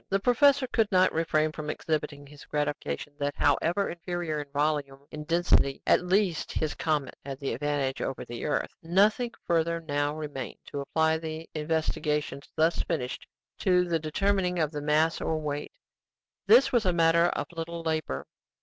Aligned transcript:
The 0.09 0.19
professor 0.19 0.65
could 0.65 0.91
not 0.91 1.13
refrain 1.13 1.51
from 1.51 1.69
exhibiting 1.69 2.25
his 2.25 2.43
gratification 2.45 3.13
that, 3.19 3.35
however 3.35 3.87
inferior 3.87 4.41
in 4.41 4.51
volume, 4.51 5.05
in 5.11 5.25
density, 5.25 5.79
at 5.85 6.01
least, 6.03 6.51
his 6.53 6.73
comet 6.73 7.13
had 7.23 7.39
the 7.39 7.53
advantage 7.53 8.01
over 8.01 8.25
the 8.25 8.43
earth. 8.45 8.71
Nothing 8.81 9.31
further 9.45 9.79
now 9.79 10.15
remained 10.15 10.57
than 10.65 10.71
to 10.71 10.81
apply 10.81 11.19
the 11.19 11.47
investigations 11.53 12.49
thus 12.55 12.81
finished 12.81 13.27
to 13.59 13.87
the 13.87 13.99
determining 13.99 14.57
of 14.57 14.71
the 14.71 14.81
mass 14.81 15.21
or 15.21 15.37
weight. 15.39 15.71
This 16.47 16.71
was 16.71 16.83
a 16.87 16.93
matter 16.93 17.25
of 17.27 17.45
little 17.53 17.83
labor. 17.83 18.25